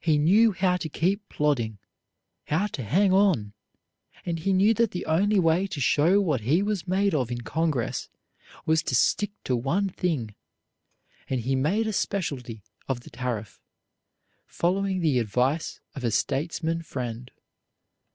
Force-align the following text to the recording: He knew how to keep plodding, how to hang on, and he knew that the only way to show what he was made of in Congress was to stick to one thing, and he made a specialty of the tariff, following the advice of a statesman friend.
He 0.00 0.16
knew 0.16 0.52
how 0.52 0.78
to 0.78 0.88
keep 0.88 1.28
plodding, 1.28 1.80
how 2.46 2.66
to 2.68 2.82
hang 2.82 3.12
on, 3.12 3.52
and 4.24 4.38
he 4.38 4.54
knew 4.54 4.72
that 4.72 4.92
the 4.92 5.04
only 5.04 5.38
way 5.38 5.66
to 5.66 5.82
show 5.82 6.18
what 6.18 6.40
he 6.40 6.62
was 6.62 6.88
made 6.88 7.12
of 7.14 7.30
in 7.30 7.42
Congress 7.42 8.08
was 8.64 8.82
to 8.84 8.94
stick 8.94 9.32
to 9.44 9.54
one 9.54 9.90
thing, 9.90 10.34
and 11.28 11.42
he 11.42 11.56
made 11.56 11.86
a 11.86 11.92
specialty 11.92 12.62
of 12.88 13.00
the 13.00 13.10
tariff, 13.10 13.60
following 14.46 15.00
the 15.00 15.18
advice 15.18 15.82
of 15.94 16.04
a 16.04 16.10
statesman 16.10 16.80
friend. 16.80 17.30